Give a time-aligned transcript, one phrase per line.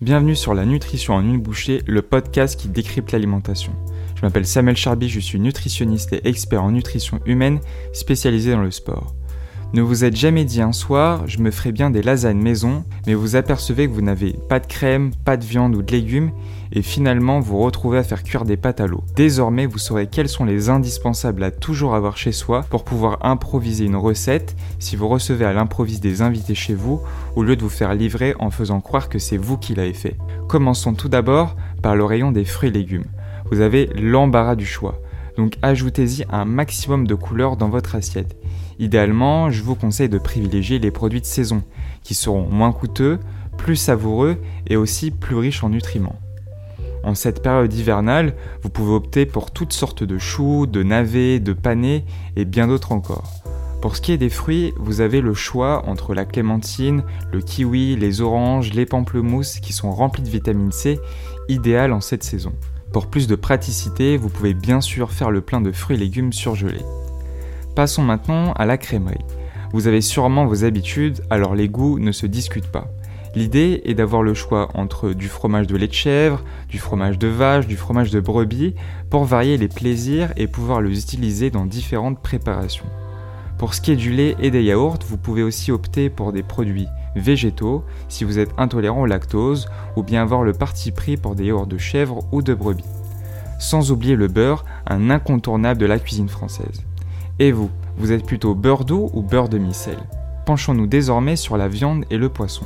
[0.00, 3.74] Bienvenue sur La Nutrition en une bouchée, le podcast qui décrypte l'alimentation.
[4.16, 7.60] Je m'appelle Samuel Charby, je suis nutritionniste et expert en nutrition humaine
[7.92, 9.14] spécialisé dans le sport.
[9.72, 13.14] Ne vous êtes jamais dit un soir, je me ferai bien des lasagnes maison, mais
[13.14, 16.32] vous apercevez que vous n'avez pas de crème, pas de viande ou de légumes,
[16.72, 19.04] et finalement vous retrouvez à faire cuire des pâtes à l'eau.
[19.14, 23.84] Désormais, vous saurez quels sont les indispensables à toujours avoir chez soi pour pouvoir improviser
[23.84, 27.00] une recette si vous recevez à l'improviste des invités chez vous,
[27.36, 30.16] au lieu de vous faire livrer en faisant croire que c'est vous qui l'avez fait.
[30.48, 33.06] Commençons tout d'abord par le rayon des fruits et légumes.
[33.52, 35.00] Vous avez l'embarras du choix,
[35.40, 38.36] donc ajoutez-y un maximum de couleurs dans votre assiette.
[38.78, 41.62] Idéalement, je vous conseille de privilégier les produits de saison,
[42.02, 43.18] qui seront moins coûteux,
[43.56, 46.18] plus savoureux et aussi plus riches en nutriments.
[47.04, 51.54] En cette période hivernale, vous pouvez opter pour toutes sortes de choux, de navets, de
[51.54, 52.04] panais
[52.36, 53.32] et bien d'autres encore.
[53.80, 57.02] Pour ce qui est des fruits, vous avez le choix entre la clémentine,
[57.32, 61.00] le kiwi, les oranges, les pamplemousses qui sont remplis de vitamine C,
[61.48, 62.52] idéal en cette saison.
[62.92, 66.32] Pour plus de praticité, vous pouvez bien sûr faire le plein de fruits et légumes
[66.32, 66.84] surgelés.
[67.76, 69.24] Passons maintenant à la crèmerie.
[69.72, 72.88] Vous avez sûrement vos habitudes, alors les goûts ne se discutent pas.
[73.36, 77.28] L'idée est d'avoir le choix entre du fromage de lait de chèvre, du fromage de
[77.28, 78.74] vache, du fromage de brebis,
[79.08, 82.86] pour varier les plaisirs et pouvoir les utiliser dans différentes préparations.
[83.56, 86.42] Pour ce qui est du lait et des yaourts, vous pouvez aussi opter pour des
[86.42, 91.34] produits végétaux si vous êtes intolérant au lactose, ou bien avoir le parti pris pour
[91.34, 92.84] des yaourts de chèvre ou de brebis.
[93.58, 96.82] Sans oublier le beurre, un incontournable de la cuisine française.
[97.38, 100.02] Et vous, vous êtes plutôt beurre d'eau ou beurre de micelle?
[100.46, 102.64] Penchons-nous désormais sur la viande et le poisson.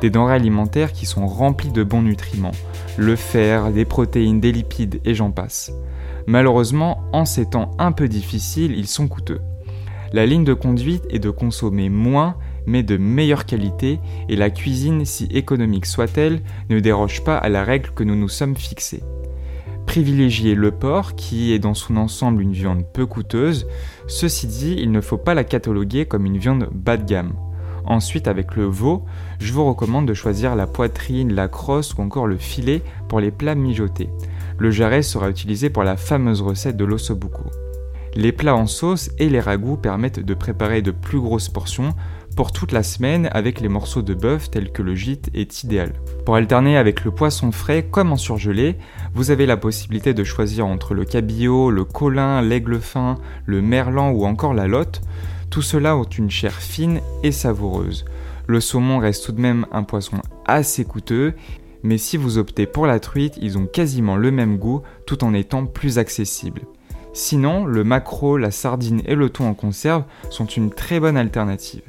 [0.00, 2.52] Des denrées alimentaires qui sont remplies de bons nutriments,
[2.96, 5.72] le fer, des protéines, des lipides et j'en passe.
[6.26, 9.40] Malheureusement, en ces temps un peu difficiles, ils sont coûteux.
[10.12, 12.36] La ligne de conduite est de consommer moins
[12.68, 17.64] mais de meilleure qualité et la cuisine, si économique soit-elle, ne déroge pas à la
[17.64, 19.02] règle que nous nous sommes fixée
[19.86, 23.66] privilégier le porc, qui est dans son ensemble une viande peu coûteuse.
[24.06, 27.32] Ceci dit, il ne faut pas la cataloguer comme une viande bas de gamme.
[27.86, 29.06] Ensuite, avec le veau,
[29.40, 33.30] je vous recommande de choisir la poitrine, la crosse ou encore le filet pour les
[33.30, 34.10] plats mijotés.
[34.58, 37.44] Le jarret sera utilisé pour la fameuse recette de l'ossobuco.
[38.14, 41.94] Les plats en sauce et les ragoûts permettent de préparer de plus grosses portions
[42.38, 45.94] pour toute la semaine avec les morceaux de bœuf tels que le gîte est idéal.
[46.24, 48.76] Pour alterner avec le poisson frais comme en surgelé,
[49.12, 54.12] vous avez la possibilité de choisir entre le cabillaud, le colin, l'aigle fin, le merlan
[54.12, 55.00] ou encore la lotte.
[55.50, 58.04] Tout cela ont une chair fine et savoureuse.
[58.46, 61.34] Le saumon reste tout de même un poisson assez coûteux,
[61.82, 65.34] mais si vous optez pour la truite, ils ont quasiment le même goût tout en
[65.34, 66.62] étant plus accessibles.
[67.14, 71.82] Sinon, le maquereau, la sardine et le thon en conserve sont une très bonne alternative.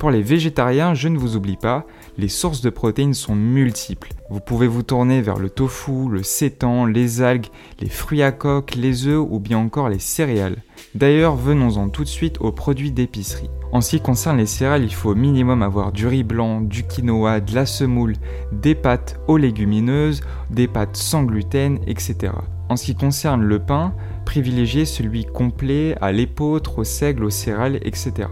[0.00, 4.14] Pour les végétariens, je ne vous oublie pas, les sources de protéines sont multiples.
[4.30, 7.48] Vous pouvez vous tourner vers le tofu, le sétan, les algues,
[7.80, 10.62] les fruits à coque, les œufs ou bien encore les céréales.
[10.94, 13.50] D'ailleurs, venons-en tout de suite aux produits d'épicerie.
[13.72, 16.84] En ce qui concerne les céréales, il faut au minimum avoir du riz blanc, du
[16.84, 18.14] quinoa, de la semoule,
[18.52, 22.32] des pâtes aux légumineuses, des pâtes sans gluten, etc.
[22.70, 23.92] En ce qui concerne le pain,
[24.24, 28.28] privilégiez celui complet à l'épeautre, au seigle, au céréales, etc.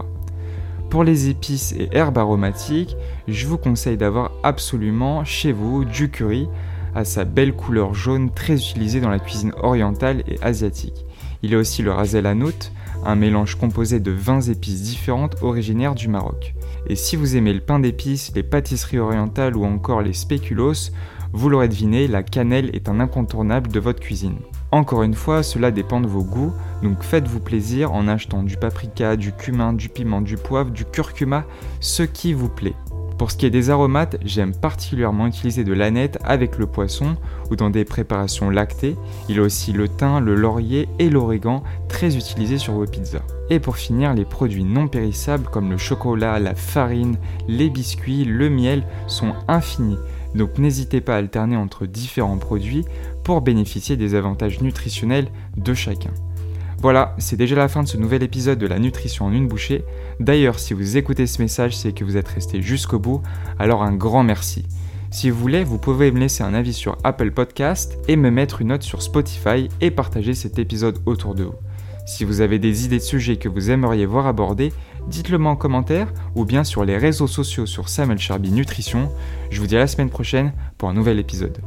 [0.91, 2.97] Pour les épices et herbes aromatiques,
[3.29, 6.49] je vous conseille d'avoir absolument chez vous du curry
[6.95, 11.05] à sa belle couleur jaune très utilisée dans la cuisine orientale et asiatique.
[11.43, 12.73] Il y a aussi le ras el hanout,
[13.05, 16.55] un mélange composé de 20 épices différentes originaires du Maroc.
[16.89, 20.91] Et si vous aimez le pain d'épices, les pâtisseries orientales ou encore les spéculoos,
[21.33, 24.39] vous l'aurez deviné, la cannelle est un incontournable de votre cuisine.
[24.71, 26.53] Encore une fois, cela dépend de vos goûts,
[26.83, 31.45] donc faites-vous plaisir en achetant du paprika, du cumin, du piment, du poivre, du curcuma,
[31.81, 32.75] ce qui vous plaît.
[33.19, 37.17] Pour ce qui est des aromates, j'aime particulièrement utiliser de l'aneth avec le poisson
[37.51, 38.97] ou dans des préparations lactées.
[39.29, 43.25] Il y a aussi le thym, le laurier et l'origan très utilisés sur vos pizzas.
[43.51, 47.17] Et pour finir, les produits non périssables comme le chocolat, la farine,
[47.49, 49.99] les biscuits, le miel sont infinis.
[50.35, 52.85] Donc n'hésitez pas à alterner entre différents produits
[53.25, 56.13] pour bénéficier des avantages nutritionnels de chacun.
[56.81, 59.85] Voilà, c'est déjà la fin de ce nouvel épisode de la nutrition en une bouchée.
[60.21, 63.21] D'ailleurs, si vous écoutez ce message, c'est que vous êtes resté jusqu'au bout,
[63.59, 64.65] alors un grand merci.
[65.11, 68.61] Si vous voulez, vous pouvez me laisser un avis sur Apple Podcast et me mettre
[68.61, 71.55] une note sur Spotify et partager cet épisode autour de vous.
[72.09, 74.73] Si vous avez des idées de sujets que vous aimeriez voir abordés,
[75.09, 79.13] dites-le moi en commentaire ou bien sur les réseaux sociaux sur Samuel Charby Nutrition.
[79.51, 81.59] Je vous dis à la semaine prochaine pour un nouvel épisode.